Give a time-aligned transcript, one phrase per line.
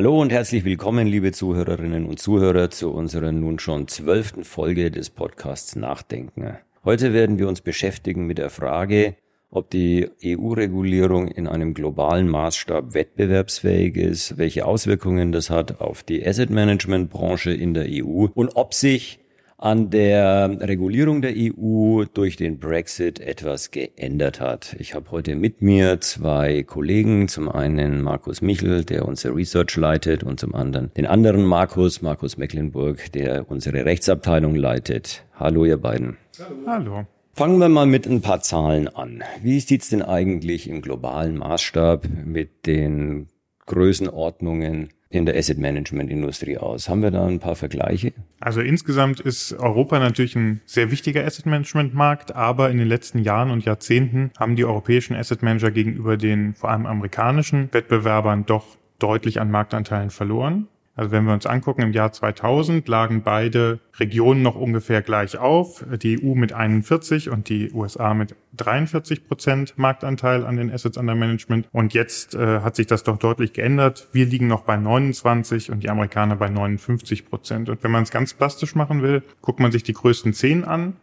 [0.00, 5.10] Hallo und herzlich willkommen, liebe Zuhörerinnen und Zuhörer, zu unserer nun schon zwölften Folge des
[5.10, 6.56] Podcasts Nachdenken.
[6.86, 9.14] Heute werden wir uns beschäftigen mit der Frage,
[9.50, 16.26] ob die EU-Regulierung in einem globalen Maßstab wettbewerbsfähig ist, welche Auswirkungen das hat auf die
[16.26, 19.20] Asset-Management-Branche in der EU und ob sich
[19.60, 24.74] an der Regulierung der EU durch den Brexit etwas geändert hat.
[24.78, 30.24] Ich habe heute mit mir zwei Kollegen, zum einen Markus Michel, der unser Research leitet,
[30.24, 35.24] und zum anderen den anderen Markus, Markus Mecklenburg, der unsere Rechtsabteilung leitet.
[35.34, 36.16] Hallo, ihr beiden.
[36.38, 36.56] Hallo.
[36.66, 37.06] Hallo.
[37.34, 39.22] Fangen wir mal mit ein paar Zahlen an.
[39.42, 43.28] Wie sieht's denn eigentlich im globalen Maßstab mit den
[43.66, 46.88] Größenordnungen in der Asset Management Industrie aus?
[46.88, 48.12] Haben wir da ein paar Vergleiche?
[48.38, 53.18] Also insgesamt ist Europa natürlich ein sehr wichtiger Asset Management Markt, aber in den letzten
[53.18, 58.78] Jahren und Jahrzehnten haben die europäischen Asset Manager gegenüber den vor allem amerikanischen Wettbewerbern doch
[59.00, 60.68] deutlich an Marktanteilen verloren.
[61.00, 65.82] Also wenn wir uns angucken, im Jahr 2000 lagen beide Regionen noch ungefähr gleich auf.
[66.02, 71.14] Die EU mit 41 und die USA mit 43 Prozent Marktanteil an den Assets under
[71.14, 71.66] Management.
[71.72, 74.08] Und jetzt äh, hat sich das doch deutlich geändert.
[74.12, 77.70] Wir liegen noch bei 29 und die Amerikaner bei 59 Prozent.
[77.70, 80.96] Und wenn man es ganz plastisch machen will, guckt man sich die größten zehn an.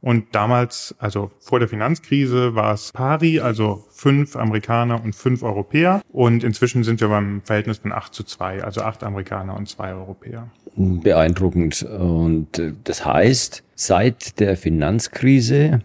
[0.00, 6.00] Und damals, also vor der Finanzkrise, war es pari, also fünf Amerikaner und fünf Europäer.
[6.10, 9.92] Und inzwischen sind wir beim Verhältnis von acht zu zwei, also acht Amerikaner und zwei
[9.92, 10.50] Europäer.
[10.76, 11.82] Beeindruckend.
[11.82, 15.80] Und äh, das heißt, seit der Finanzkrise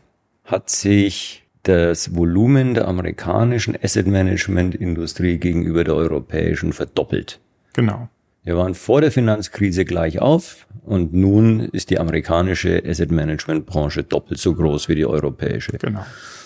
[0.46, 7.42] hat sich das Volumen der amerikanischen Asset Management Industrie gegenüber der europäischen verdoppelt.
[7.74, 8.08] Genau.
[8.46, 14.04] Wir waren vor der Finanzkrise gleich auf und nun ist die amerikanische Asset Management Branche
[14.04, 15.72] doppelt so groß wie die europäische.
[15.80, 16.06] Genau.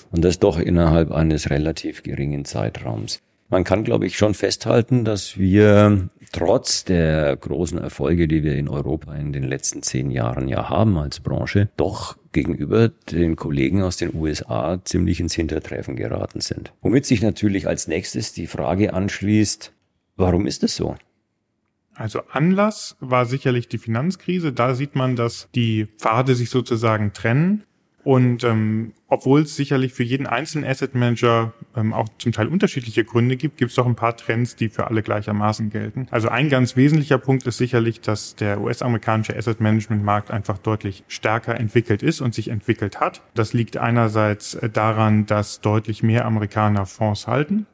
[0.09, 3.19] Und das doch innerhalb eines relativ geringen Zeitraums.
[3.49, 8.69] Man kann, glaube ich, schon festhalten, dass wir trotz der großen Erfolge, die wir in
[8.69, 13.97] Europa in den letzten zehn Jahren ja haben als Branche, doch gegenüber den Kollegen aus
[13.97, 16.71] den USA ziemlich ins Hintertreffen geraten sind.
[16.81, 19.73] Womit sich natürlich als nächstes die Frage anschließt,
[20.15, 20.95] warum ist es so?
[21.99, 24.53] Also Anlass war sicherlich die Finanzkrise.
[24.53, 27.63] Da sieht man, dass die Pfade sich sozusagen trennen.
[28.05, 33.03] Und ähm, obwohl es sicherlich für jeden einzelnen Asset Manager ähm, auch zum Teil unterschiedliche
[33.03, 36.07] Gründe gibt, gibt es doch ein paar Trends, die für alle gleichermaßen gelten.
[36.09, 41.03] Also ein ganz wesentlicher Punkt ist sicherlich, dass der US-amerikanische Asset Management Markt einfach deutlich
[41.09, 43.21] stärker entwickelt ist und sich entwickelt hat.
[43.33, 47.67] Das liegt einerseits äh, daran, dass deutlich mehr Amerikaner Fonds halten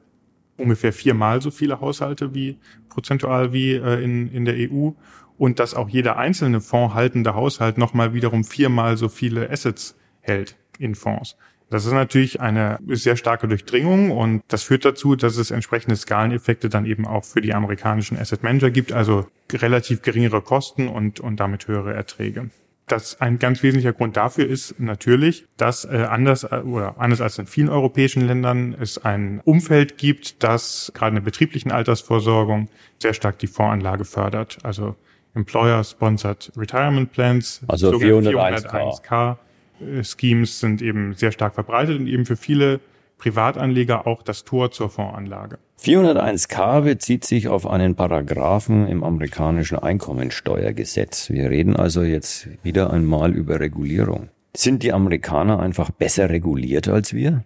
[0.58, 2.58] ungefähr viermal so viele Haushalte wie
[2.90, 4.92] prozentual wie äh, in, in der EU
[5.38, 10.96] und dass auch jeder einzelne fondhaltende Haushalt nochmal wiederum viermal so viele Assets hält in
[10.96, 11.36] Fonds.
[11.70, 16.70] Das ist natürlich eine sehr starke Durchdringung und das führt dazu, dass es entsprechende Skaleneffekte
[16.70, 21.40] dann eben auch für die amerikanischen Asset Manager gibt, also relativ geringere Kosten und, und
[21.40, 22.50] damit höhere Erträge
[22.88, 27.40] das ein ganz wesentlicher Grund dafür ist natürlich, dass äh, anders äh, oder anders als
[27.40, 32.70] in vielen europäischen Ländern es ein Umfeld gibt, das gerade in der betrieblichen Altersvorsorgung
[33.02, 34.60] sehr stark die Voranlage fördert.
[34.64, 34.96] Also
[35.34, 38.70] Employer-Sponsored Retirement Plans, also 401k.
[38.70, 39.38] 401k
[39.82, 42.80] äh, Schemes sind eben sehr stark verbreitet und eben für viele
[43.18, 45.58] Privatanleger auch das Tor zur Fondsanlage.
[45.82, 51.30] 401k bezieht sich auf einen Paragraphen im amerikanischen Einkommensteuergesetz.
[51.30, 54.30] Wir reden also jetzt wieder einmal über Regulierung.
[54.56, 57.44] Sind die Amerikaner einfach besser reguliert als wir?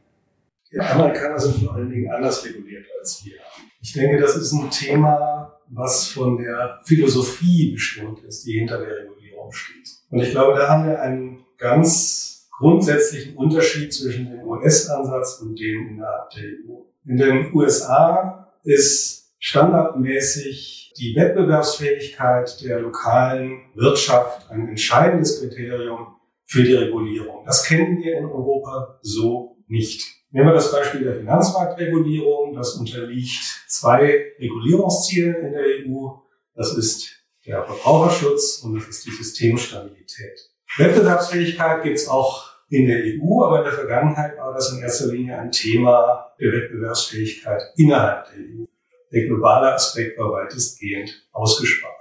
[0.71, 3.33] Die Amerikaner sind vor allen Dingen anders reguliert als wir.
[3.81, 8.89] Ich denke, das ist ein Thema, was von der Philosophie bestimmt ist, die hinter der
[8.89, 9.89] Regulierung steht.
[10.09, 15.87] Und ich glaube, da haben wir einen ganz grundsätzlichen Unterschied zwischen dem US-Ansatz und dem
[15.87, 16.81] innerhalb der EU.
[17.05, 26.73] In den USA ist standardmäßig die Wettbewerbsfähigkeit der lokalen Wirtschaft ein entscheidendes Kriterium für die
[26.73, 27.45] Regulierung.
[27.45, 30.03] Das kennen wir in Europa so nicht.
[30.31, 32.55] Nehmen wir das Beispiel der Finanzmarktregulierung.
[32.55, 36.09] Das unterliegt zwei Regulierungszielen in der EU.
[36.55, 40.49] Das ist der Verbraucherschutz und das ist die Systemstabilität.
[40.77, 45.07] Wettbewerbsfähigkeit gibt es auch in der EU, aber in der Vergangenheit war das in erster
[45.07, 48.65] Linie ein Thema der Wettbewerbsfähigkeit innerhalb der EU.
[49.11, 51.95] Der globale Aspekt war weitestgehend ausgespart.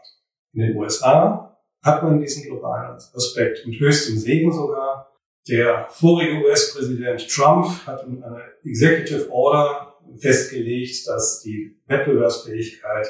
[0.53, 5.11] In den USA hat man diesen globalen Aspekt mit höchstem Segen sogar.
[5.49, 13.07] Der vorige US-Präsident Trump hat in einer Executive Order festgelegt, dass die Wettbewerbsfähigkeit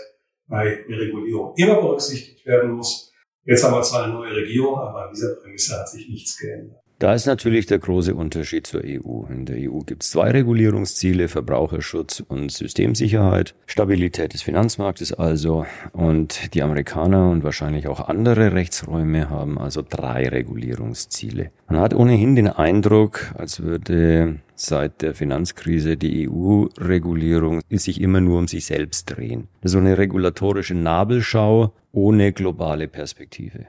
[0.46, 3.12] bei der Regulierung immer berücksichtigt werden muss.
[3.44, 6.80] Jetzt haben wir zwar eine neue Regierung, aber an dieser Prämisse hat sich nichts geändert.
[7.00, 9.22] Da ist natürlich der große Unterschied zur EU.
[9.30, 15.64] In der EU gibt es zwei Regulierungsziele, Verbraucherschutz und Systemsicherheit, Stabilität des Finanzmarktes also.
[15.92, 21.52] Und die Amerikaner und wahrscheinlich auch andere Rechtsräume haben also drei Regulierungsziele.
[21.68, 28.40] Man hat ohnehin den Eindruck, als würde seit der Finanzkrise die EU-Regulierung sich immer nur
[28.40, 29.46] um sich selbst drehen.
[29.62, 33.66] So eine regulatorische Nabelschau ohne globale Perspektive.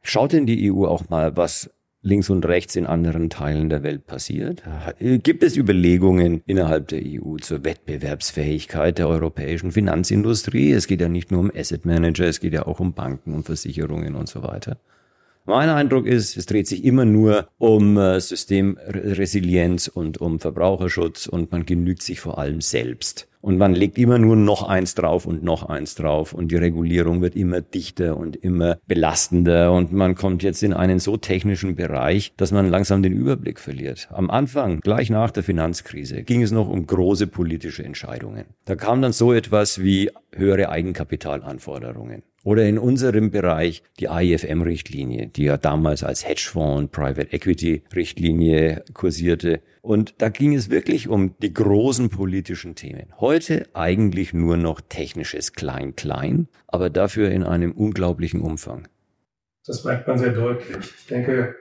[0.00, 1.68] Schaut denn die EU auch mal, was
[2.08, 4.62] links und rechts in anderen Teilen der Welt passiert?
[4.98, 10.72] Gibt es Überlegungen innerhalb der EU zur Wettbewerbsfähigkeit der europäischen Finanzindustrie?
[10.72, 13.44] Es geht ja nicht nur um Asset Manager, es geht ja auch um Banken und
[13.44, 14.78] Versicherungen und so weiter.
[15.48, 21.50] Mein Eindruck ist, es dreht sich immer nur um äh, Systemresilienz und um Verbraucherschutz und
[21.52, 23.28] man genügt sich vor allem selbst.
[23.40, 27.22] Und man legt immer nur noch eins drauf und noch eins drauf und die Regulierung
[27.22, 32.34] wird immer dichter und immer belastender und man kommt jetzt in einen so technischen Bereich,
[32.36, 34.08] dass man langsam den Überblick verliert.
[34.10, 38.44] Am Anfang, gleich nach der Finanzkrise, ging es noch um große politische Entscheidungen.
[38.66, 42.22] Da kam dann so etwas wie höhere Eigenkapitalanforderungen.
[42.48, 49.60] Oder in unserem Bereich die AIFM-Richtlinie, die ja damals als Hedgefonds Private Equity-Richtlinie kursierte.
[49.82, 53.12] Und da ging es wirklich um die großen politischen Themen.
[53.20, 58.88] Heute eigentlich nur noch technisches Klein-Klein, aber dafür in einem unglaublichen Umfang.
[59.66, 60.90] Das merkt man sehr deutlich.
[61.00, 61.54] Ich denke,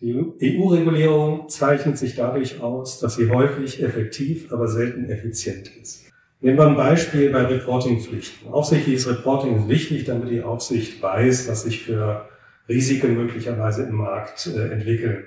[0.00, 6.11] die EU-Regulierung zeichnet sich dadurch aus, dass sie häufig effektiv, aber selten effizient ist.
[6.42, 8.52] Nehmen wir ein Beispiel bei Reportingpflichten.
[8.52, 12.28] Aufsichtliches Reporting ist wichtig, damit die Aufsicht weiß, was sich für
[12.68, 15.22] Risiken möglicherweise im Markt äh, entwickeln.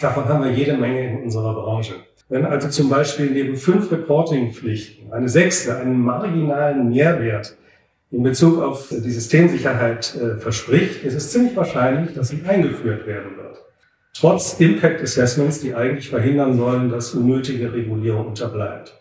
[0.00, 1.94] Davon haben wir jede Menge in unserer Branche.
[2.28, 7.56] Wenn also zum Beispiel neben fünf Reportingpflichten eine sechste einen marginalen Mehrwert
[8.10, 13.36] in Bezug auf die Systemsicherheit äh, verspricht, ist es ziemlich wahrscheinlich, dass sie eingeführt werden
[13.36, 13.62] wird.
[14.14, 18.99] Trotz Impact Assessments, die eigentlich verhindern sollen, dass unnötige Regulierung unterbleibt.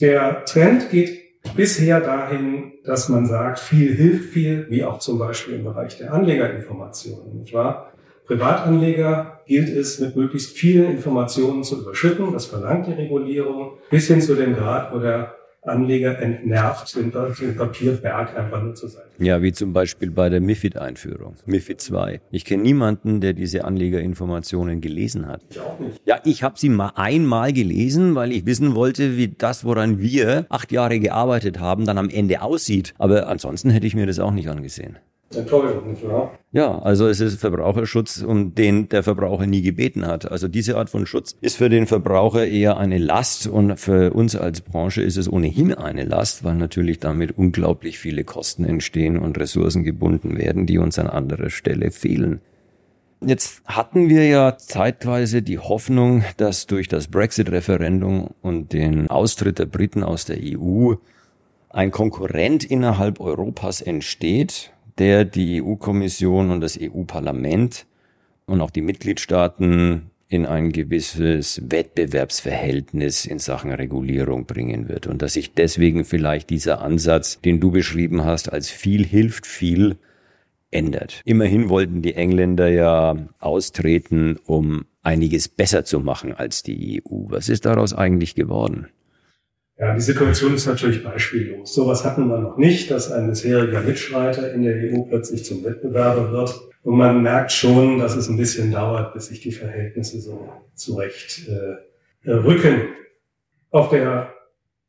[0.00, 1.20] Der Trend geht
[1.56, 6.12] bisher dahin, dass man sagt, viel hilft viel, wie auch zum Beispiel im Bereich der
[6.12, 7.92] Anlegerinformationen, nicht wahr?
[8.26, 12.32] Privatanleger gilt es, mit möglichst vielen Informationen zu überschütten.
[12.32, 15.34] Das verlangt die Regulierung bis hin zu dem Grad, wo der
[15.66, 19.08] Anleger entnervt, den, den Papierberg einfach nur zur Seite.
[19.18, 22.20] Ja, wie zum Beispiel bei der MIFID-Einführung, MIFID 2.
[22.30, 25.42] Ich kenne niemanden, der diese Anlegerinformationen gelesen hat.
[25.50, 26.00] Ich auch nicht.
[26.04, 30.46] Ja, ich habe sie mal einmal gelesen, weil ich wissen wollte, wie das, woran wir
[30.48, 32.94] acht Jahre gearbeitet haben, dann am Ende aussieht.
[32.98, 34.98] Aber ansonsten hätte ich mir das auch nicht angesehen.
[36.52, 40.30] Ja, also es ist Verbraucherschutz, um den der Verbraucher nie gebeten hat.
[40.30, 44.36] Also diese Art von Schutz ist für den Verbraucher eher eine Last und für uns
[44.36, 49.38] als Branche ist es ohnehin eine Last, weil natürlich damit unglaublich viele Kosten entstehen und
[49.38, 52.40] Ressourcen gebunden werden, die uns an anderer Stelle fehlen.
[53.26, 59.66] Jetzt hatten wir ja zeitweise die Hoffnung, dass durch das Brexit-Referendum und den Austritt der
[59.66, 60.94] Briten aus der EU
[61.70, 67.86] ein Konkurrent innerhalb Europas entsteht, der die EU-Kommission und das EU-Parlament
[68.46, 75.34] und auch die Mitgliedstaaten in ein gewisses Wettbewerbsverhältnis in Sachen Regulierung bringen wird und dass
[75.34, 79.96] sich deswegen vielleicht dieser Ansatz, den du beschrieben hast, als viel hilft viel,
[80.74, 81.22] ändert.
[81.24, 87.26] Immerhin wollten die Engländer ja austreten, um einiges besser zu machen als die EU.
[87.28, 88.88] Was ist daraus eigentlich geworden?
[89.76, 91.74] Ja, die Situation ist natürlich beispiellos.
[91.74, 96.30] Sowas hatten wir noch nicht, dass ein bisheriger Mitstreiter in der EU plötzlich zum Wettbewerber
[96.30, 96.54] wird.
[96.84, 101.48] Und man merkt schon, dass es ein bisschen dauert, bis sich die Verhältnisse so zurecht
[101.48, 102.82] äh, rücken.
[103.70, 104.32] Auf der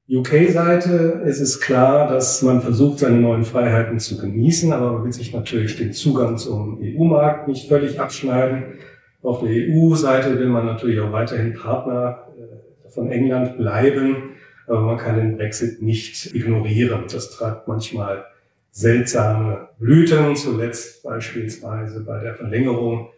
[0.08, 5.14] UK-Seite ist es klar, dass man versucht, seine neuen Freiheiten zu genießen, aber man will
[5.14, 8.76] sich natürlich den Zugang zum EU-Markt nicht völlig abschneiden.
[9.24, 14.35] Auf der EU-Seite will man natürlich auch weiterhin Partner äh, von England bleiben
[14.68, 17.04] aber man kann den Brexit nicht ignorieren.
[17.12, 18.26] Das treibt manchmal
[18.72, 23.10] seltsame Blüten, zuletzt beispielsweise bei der Verlängerung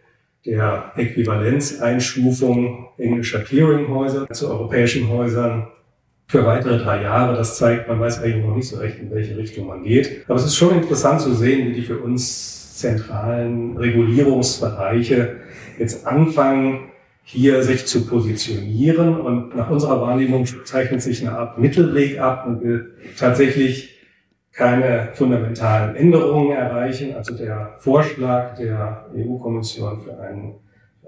[0.45, 5.67] der Äquivalenzeinstufung englischer Clearinghäuser zu europäischen Häusern
[6.27, 7.35] für weitere drei Jahre.
[7.35, 10.23] Das zeigt, man weiß eigentlich noch nicht so recht, in welche Richtung man geht.
[10.27, 15.37] Aber es ist schon interessant zu sehen, wie die für uns zentralen Regulierungsbereiche
[15.79, 16.91] jetzt anfangen,
[17.29, 19.19] hier sich zu positionieren.
[19.19, 23.95] Und nach unserer Wahrnehmung zeichnet sich eine Art Mittelweg ab und will tatsächlich
[24.53, 27.15] keine fundamentalen Änderungen erreichen.
[27.15, 30.55] Also der Vorschlag der EU-Kommission für einen,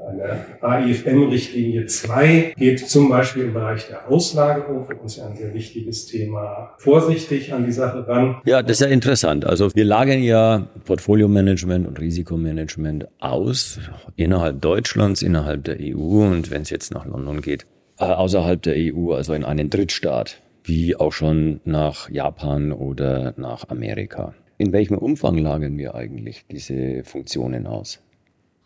[0.08, 5.54] Eine AIFM-Richtlinie 2 geht zum Beispiel im Bereich der Auslagerung, für uns ja ein sehr
[5.54, 8.38] wichtiges Thema, vorsichtig an die Sache ran.
[8.46, 9.46] Ja, das ist ja interessant.
[9.46, 13.80] Also wir lagern ja Portfolio-Management und Risikomanagement aus
[14.16, 17.66] innerhalb Deutschlands, innerhalb der EU und wenn es jetzt nach London geht,
[18.00, 23.68] äh, außerhalb der EU, also in einen Drittstaat, wie auch schon nach Japan oder nach
[23.68, 24.34] Amerika.
[24.58, 28.02] In welchem Umfang lagern wir eigentlich diese Funktionen aus?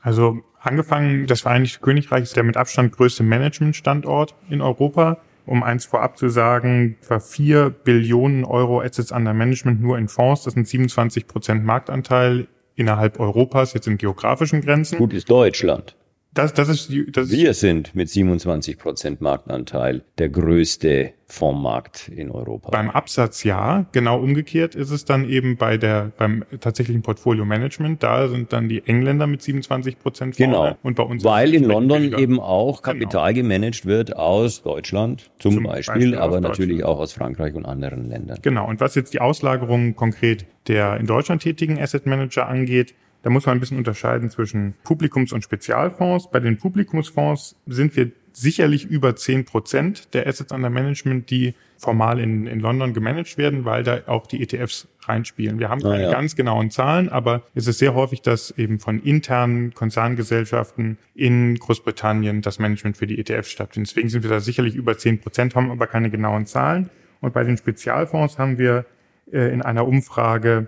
[0.03, 5.17] Also angefangen, das Vereinigte Königreich ist der mit Abstand größte Managementstandort in Europa.
[5.45, 10.43] Um eins vorab zu sagen, etwa vier Billionen Euro Assets under Management nur in Fonds.
[10.43, 14.97] Das sind 27 Prozent Marktanteil innerhalb Europas, jetzt in geografischen Grenzen.
[14.97, 15.95] Gut ist Deutschland.
[16.33, 22.71] Das, das ist das Wir sind mit 27 Prozent Marktanteil der größte Fondsmarkt in Europa.
[22.71, 28.01] Beim Absatz ja, genau umgekehrt ist es dann eben bei der beim tatsächlichen Portfolio Management.
[28.01, 30.75] Da sind dann die Engländer mit 27 Prozent Genau.
[30.81, 32.19] Und bei uns Weil in London weniger.
[32.19, 32.93] eben auch Genau.
[32.93, 37.65] Kapital gemanagt wird aus Deutschland zum, Zum Beispiel, Beispiel aber natürlich auch aus Frankreich und
[37.65, 38.39] anderen Ländern.
[38.41, 38.67] Genau.
[38.67, 43.45] Und was jetzt die Auslagerung konkret der in Deutschland tätigen Asset Manager angeht, da muss
[43.45, 46.29] man ein bisschen unterscheiden zwischen Publikums- und Spezialfonds.
[46.29, 52.19] Bei den Publikumsfonds sind wir sicherlich über 10 Prozent der Assets under Management, die formal
[52.19, 55.59] in, in London gemanagt werden, weil da auch die ETFs reinspielen.
[55.59, 56.11] Wir haben Ah, keine ja.
[56.11, 62.41] ganz genauen Zahlen, aber es ist sehr häufig, dass eben von internen Konzerngesellschaften in Großbritannien
[62.41, 63.91] das Management für die ETFs stattfindet.
[63.91, 66.89] Deswegen sind wir da sicherlich über 10 Prozent, haben aber keine genauen Zahlen.
[67.21, 68.85] Und bei den Spezialfonds haben wir
[69.31, 70.67] äh, in einer Umfrage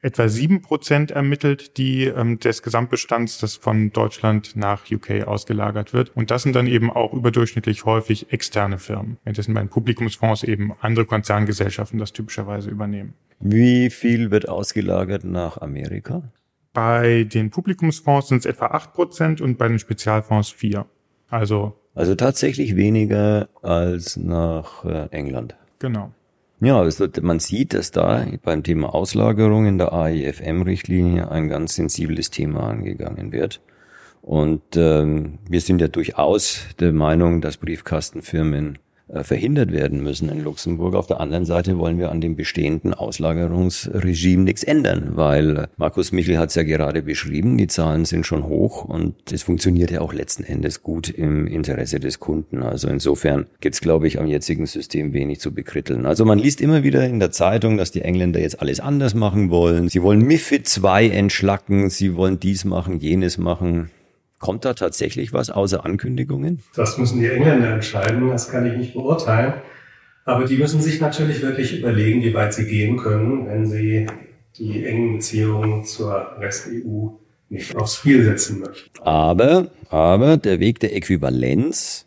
[0.00, 6.16] etwa sieben Prozent ermittelt, die ähm, des Gesamtbestands, das von Deutschland nach UK ausgelagert wird.
[6.16, 10.72] Und das sind dann eben auch überdurchschnittlich häufig externe Firmen, währenddessen bei den Publikumsfonds eben
[10.80, 13.14] andere Konzerngesellschaften das typischerweise übernehmen.
[13.40, 16.22] Wie viel wird ausgelagert nach Amerika?
[16.72, 20.86] Bei den Publikumsfonds sind es etwa acht Prozent und bei den Spezialfonds vier.
[21.28, 25.56] Also Also tatsächlich weniger als nach äh, England.
[25.80, 26.12] genau.
[26.60, 32.30] Ja, also man sieht, dass da beim Thema Auslagerung in der AIFM-Richtlinie ein ganz sensibles
[32.30, 33.60] Thema angegangen wird.
[34.22, 38.78] Und ähm, wir sind ja durchaus der Meinung, dass Briefkastenfirmen
[39.22, 40.94] verhindert werden müssen in Luxemburg.
[40.94, 46.12] Auf der anderen Seite wollen wir an dem bestehenden Auslagerungsregime nichts ändern, weil äh, Markus
[46.12, 50.00] Michel hat es ja gerade beschrieben, die Zahlen sind schon hoch und es funktioniert ja
[50.00, 52.62] auch letzten Endes gut im Interesse des Kunden.
[52.62, 56.06] Also insofern gibt's, glaube ich, am jetzigen System wenig zu bekritteln.
[56.06, 59.50] Also man liest immer wieder in der Zeitung, dass die Engländer jetzt alles anders machen
[59.50, 59.88] wollen.
[59.88, 63.90] Sie wollen MIFID 2 entschlacken, sie wollen dies machen, jenes machen.
[64.38, 66.62] Kommt da tatsächlich was außer Ankündigungen?
[66.74, 69.54] Das müssen die Engländer entscheiden, das kann ich nicht beurteilen.
[70.24, 74.06] Aber die müssen sich natürlich wirklich überlegen, wie weit sie gehen können, wenn sie
[74.58, 77.08] die engen Beziehungen zur Rest-EU
[77.48, 78.90] nicht aufs Spiel setzen möchten.
[79.00, 82.06] Aber, aber der Weg der Äquivalenz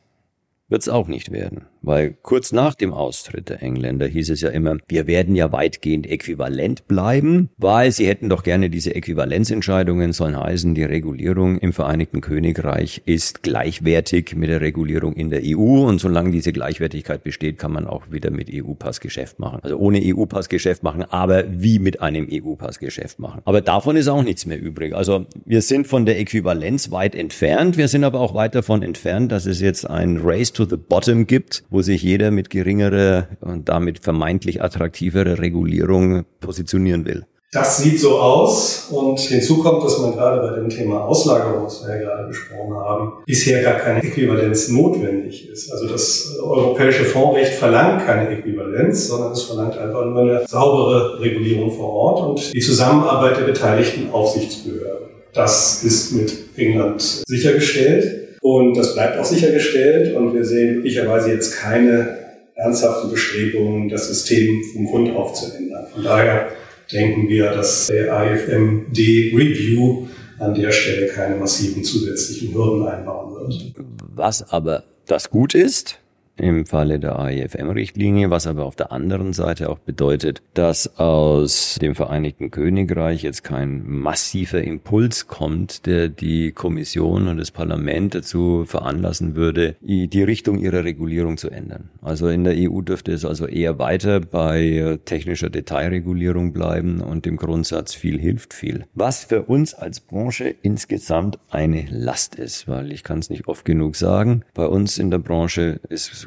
[0.69, 1.65] wird's auch nicht werden.
[1.81, 6.07] Weil kurz nach dem Austritt der Engländer hieß es ja immer, wir werden ja weitgehend
[6.07, 12.21] äquivalent bleiben, weil sie hätten doch gerne diese Äquivalenzentscheidungen sollen heißen, die Regulierung im Vereinigten
[12.21, 17.71] Königreich ist gleichwertig mit der Regulierung in der EU und solange diese Gleichwertigkeit besteht, kann
[17.71, 19.59] man auch wieder mit EU-Pass Geschäft machen.
[19.63, 23.41] Also ohne EU-Pass Geschäft machen, aber wie mit einem EU-Pass Geschäft machen.
[23.45, 24.93] Aber davon ist auch nichts mehr übrig.
[24.93, 29.31] Also wir sind von der Äquivalenz weit entfernt, wir sind aber auch weit davon entfernt,
[29.31, 33.69] dass es jetzt ein Race to the Bottom gibt, wo sich jeder mit geringerer und
[33.69, 37.25] damit vermeintlich attraktiverer Regulierung positionieren will.
[37.53, 41.85] Das sieht so aus und hinzu kommt, dass man gerade bei dem Thema Auslagerung, was
[41.85, 45.69] wir ja gerade besprochen haben, bisher gar keine Äquivalenz notwendig ist.
[45.69, 51.71] Also das europäische Fondsrecht verlangt keine Äquivalenz, sondern es verlangt einfach nur eine saubere Regulierung
[51.71, 55.07] vor Ort und die Zusammenarbeit der beteiligten Aufsichtsbehörden.
[55.33, 61.55] Das ist mit England sichergestellt und das bleibt auch sichergestellt und wir sehen möglicherweise jetzt
[61.57, 62.17] keine
[62.55, 65.87] ernsthafte Bestrebungen, das System vom Grund auf zu ändern.
[65.93, 66.49] Von daher
[66.91, 70.07] denken wir, dass der AFMD-Review
[70.39, 73.73] an der Stelle keine massiven zusätzlichen Hürden einbauen wird.
[74.15, 75.99] Was aber das gut ist,
[76.37, 81.95] im Falle der AIFM-Richtlinie, was aber auf der anderen Seite auch bedeutet, dass aus dem
[81.95, 89.35] Vereinigten Königreich jetzt kein massiver Impuls kommt, der die Kommission und das Parlament dazu veranlassen
[89.35, 91.89] würde, die Richtung ihrer Regulierung zu ändern.
[92.01, 97.37] Also in der EU dürfte es also eher weiter bei technischer Detailregulierung bleiben und dem
[97.37, 98.85] Grundsatz viel hilft viel.
[98.93, 103.65] Was für uns als Branche insgesamt eine Last ist, weil ich kann es nicht oft
[103.65, 105.79] genug sagen, bei uns in der Branche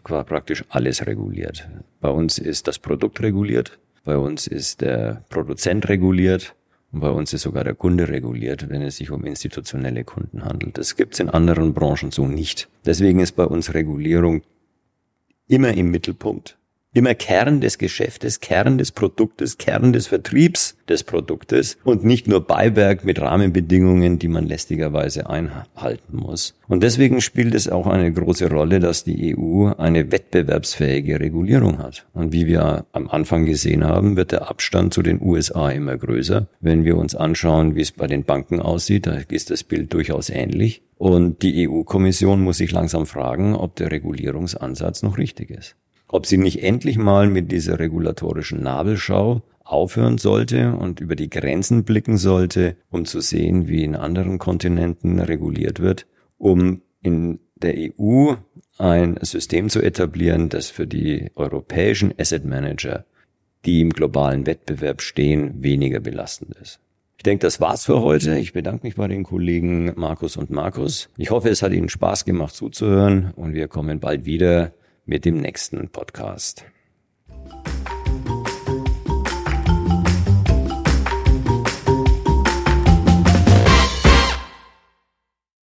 [0.03, 1.69] praktisch alles reguliert.
[2.01, 6.55] Bei uns ist das Produkt reguliert, bei uns ist der Produzent reguliert
[6.95, 10.79] Und bei uns ist sogar der Kunde reguliert, wenn es sich um institutionelle Kunden handelt.
[10.79, 12.69] Das gibt's in anderen Branchen so nicht.
[12.87, 14.43] Deswegen ist bei uns Regulierung
[15.49, 16.57] immer im Mittelpunkt
[16.95, 22.47] immer Kern des Geschäftes, Kern des Produktes, Kern des Vertriebs des Produktes und nicht nur
[22.47, 26.55] Beiwerk mit Rahmenbedingungen, die man lästigerweise einhalten muss.
[26.69, 32.07] Und deswegen spielt es auch eine große Rolle, dass die EU eine wettbewerbsfähige Regulierung hat.
[32.15, 36.47] Und wie wir am Anfang gesehen haben, wird der Abstand zu den USA immer größer.
[36.61, 40.31] Wenn wir uns anschauen, wie es bei den Banken aussieht, da ist das Bild durchaus
[40.31, 40.83] ähnlich.
[40.97, 45.77] Und die EU-Kommission muss sich langsam fragen, ob der Regulierungsansatz noch richtig ist
[46.09, 51.85] ob sie nicht endlich mal mit dieser regulatorischen Nabelschau aufhören sollte und über die Grenzen
[51.85, 56.07] blicken sollte, um zu sehen, wie in anderen Kontinenten reguliert wird,
[56.39, 58.35] um in der EU
[58.79, 63.05] ein System zu etablieren, das für die europäischen Asset Manager,
[63.65, 66.81] die im globalen Wettbewerb stehen, weniger belastend ist.
[67.17, 68.37] Ich denke, das war's für heute.
[68.39, 71.09] Ich bedanke mich bei den Kollegen Markus und Markus.
[71.17, 74.73] Ich hoffe, es hat Ihnen Spaß gemacht zuzuhören und wir kommen bald wieder
[75.07, 76.65] mit dem nächsten Podcast.